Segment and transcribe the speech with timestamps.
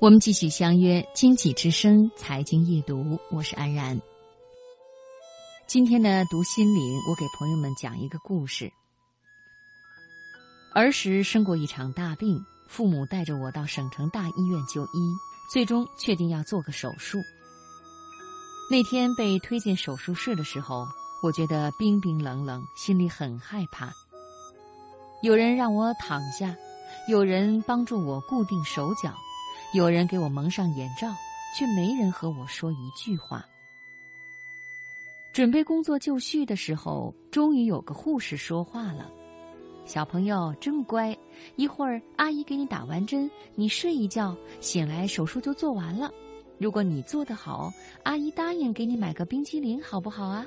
[0.00, 4.00] 我们继续相约《经济之声》财经夜读，我是安然。
[5.66, 8.72] 今天呢，读心灵，我给朋友们讲一个故事。
[10.72, 15.12] 儿时生过一场大病，父母带着我到省城大医院就医，
[15.52, 17.18] 最终确定要做个手术。
[18.70, 20.86] 那天被推进手术室的时候，
[21.22, 23.92] 我觉得冰冰冷冷，心里很害怕。
[25.22, 26.56] 有人让我躺下，
[27.06, 29.14] 有人帮助我固定手脚。
[29.72, 31.14] 有人给我蒙上眼罩，
[31.56, 33.46] 却没人和我说一句话。
[35.32, 39.08] 准备工作就绪的时候，终于有个护士说话了
[39.86, 41.16] ：“小朋友真乖，
[41.54, 46.10] 一会儿阿姨给你打完针，你睡一觉，醒来手术就做完了。
[46.58, 50.44] 如果你做得好，阿姨答应给你买个冰淇淋，好不好啊？”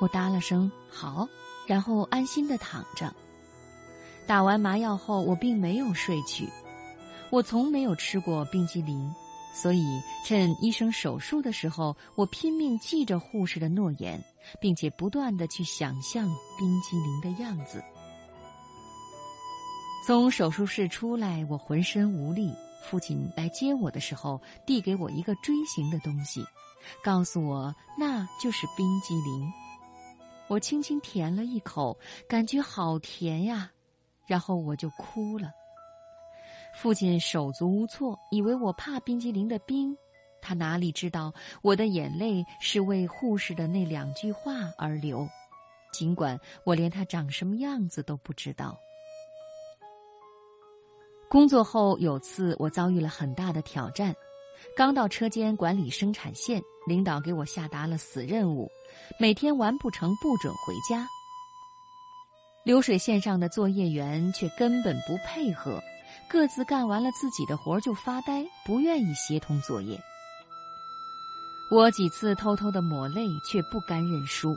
[0.00, 1.28] 我答了声“好”，
[1.66, 3.12] 然后安心的躺着。
[4.28, 6.48] 打完麻药后，我并没有睡去。
[7.32, 9.10] 我从没有吃过冰激凌，
[9.54, 14.22] 所以趁医生手术的时候，我拼命记着护士的诺言，
[14.60, 17.82] 并且不断的去想象冰激凌的样子。
[20.06, 22.52] 从手术室出来，我浑身无力。
[22.84, 26.44] 父亲来接我的时候，递给我一个锥形的东西，
[27.02, 29.50] 告诉我那就是冰激凌。
[30.48, 33.70] 我轻轻舔了一口，感觉好甜呀，
[34.26, 35.50] 然后我就哭了。
[36.74, 39.96] 父亲手足无措，以为我怕冰激凌的冰，
[40.40, 45.28] 他哪里知道我的眼泪是为护士的那两句话而流，
[45.92, 48.76] 尽管我连他长什么样子都不知道。
[51.28, 54.14] 工作后有次我遭遇了很大的挑战，
[54.76, 58.68] 刚到车间管理生产线，领导给我下达了死任务，
[59.18, 61.06] 每天完不成不准回家。
[62.64, 65.80] 流水线上的作业员却根本不配合。
[66.28, 70.00] 各自干完了自己的活就发呆，不愿意协同作业。
[71.70, 74.56] 我几次偷偷的抹泪，却不甘认输。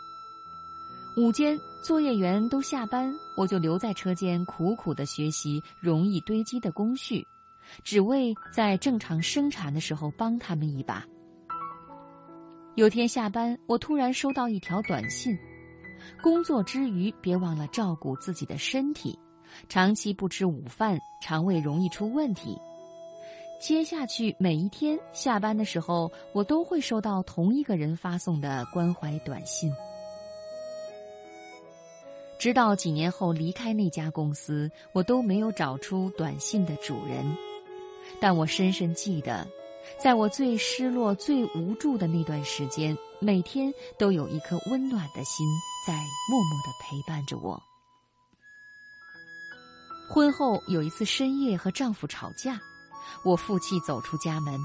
[1.17, 7.25] 午间作业员都下班，我就留在车间苦苦的学习容易堆积的工序，
[7.83, 11.05] 只为在正常生产的时候帮他们一把。
[12.75, 15.38] 有天下班，我突然收到一条短信：
[16.21, 19.17] 工作之余别忘了照顾自己的身体。
[19.69, 22.57] 长期不吃午饭，肠胃容易出问题。
[23.59, 29.71] 接下去每一天下班的时候，我都会收到同一个人发送的关怀短信。
[32.38, 37.25] 直到几年后离开那家公司，我都没有找出短信的主人。
[38.21, 39.47] 但我深深记得，
[39.97, 45.47] 在我最失落、最无助的那段时间，每天都有一颗温暖的心
[45.88, 45.94] 在
[46.29, 47.59] 默默的陪伴着我。
[50.07, 52.59] 婚后有一次深夜和丈夫吵架，
[53.23, 54.59] 我负气走出家门，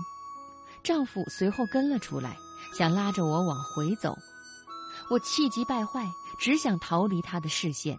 [0.82, 2.36] 丈夫随后跟了出来，
[2.76, 4.16] 想拉着我往回走，
[5.10, 6.06] 我气急败坏，
[6.38, 7.98] 只想逃离他的视线，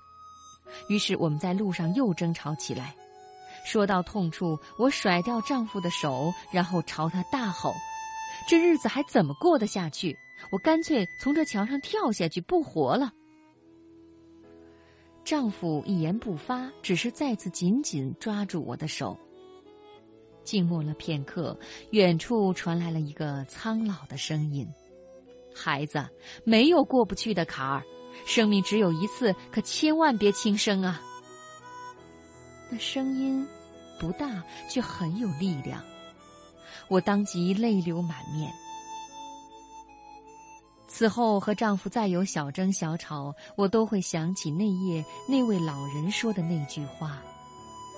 [0.88, 2.96] 于是我们在路上又争吵起来。
[3.66, 7.74] 说到痛处，我甩掉丈夫的手，然后朝他大吼
[8.48, 10.18] ：“这日子还怎么过得下去？
[10.52, 13.12] 我干脆从这桥上跳下去，不活了。”
[15.32, 19.18] 丈夫一言不发，只是再次紧紧抓住我的手。
[20.44, 21.58] 静默了片刻，
[21.92, 24.68] 远处传来了一个苍老的声音
[25.56, 26.06] ：“孩子，
[26.44, 27.82] 没有过不去的坎儿，
[28.26, 31.02] 生命只有一次，可千万别轻生啊！”
[32.70, 33.48] 那声音
[34.02, 35.82] 不大，却很有力量。
[36.90, 38.52] 我当即泪流满面。
[41.02, 47.20] 此后和丈夫再有小争小吵，我都会想起那夜那位老人说的那句话，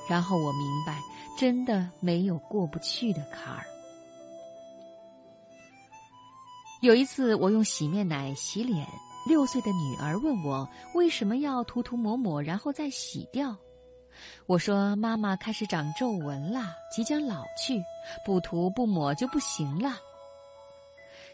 [0.08, 1.02] 然后我明白，
[1.38, 3.66] 真的没有过不去的坎儿。
[6.80, 8.88] 有一次，我用洗面奶洗脸，
[9.28, 10.66] 六岁的女儿问我
[10.96, 13.54] 为什么要涂涂抹抹，然后再洗掉。
[14.46, 17.84] 我说：“妈妈开始长皱纹了，即将老去，
[18.26, 19.94] 不涂不抹就不行了。”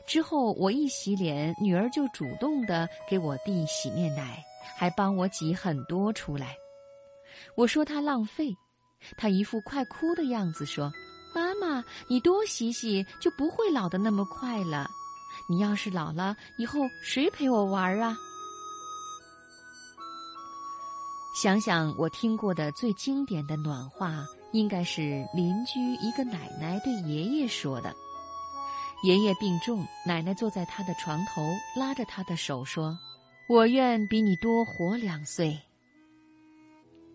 [0.10, 4.44] 之后我一洗脸，女儿就主动的给我递洗面奶，
[4.76, 6.56] 还帮我挤很多出来。
[7.56, 8.52] 我说她浪费，
[9.16, 10.92] 她一副快哭的样子说
[11.36, 14.88] ：“妈妈，你多洗洗就不会老的那么快了。
[15.48, 18.18] 你要是老了以后，谁陪我玩啊？”
[21.40, 27.96] 想想我听过的最经典的暖话，应该是邻居一个奶奶对爷爷说的。
[29.02, 31.42] 爷爷病重，奶奶坐在他的床头，
[31.76, 32.98] 拉着他的手说
[33.48, 35.58] ：“我愿比你多活两岁。”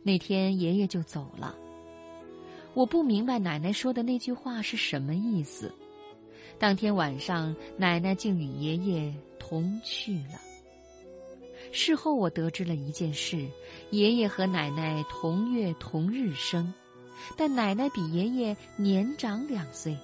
[0.03, 1.55] 那天爷爷就走了。
[2.73, 5.73] 我不明白奶奶说的那句话是什么意思。
[6.59, 10.41] 当天晚上，奶奶竟与爷爷同去了。
[11.71, 13.47] 事后我得知了一件事：
[13.91, 16.73] 爷爷和奶奶同月同日生，
[17.37, 19.97] 但奶奶比爷爷年长两岁。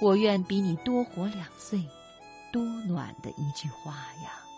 [0.00, 1.80] 我愿比你多活两岁，
[2.52, 3.92] 多暖的一句话
[4.22, 4.49] 呀！